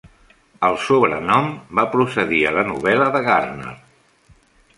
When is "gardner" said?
3.29-3.77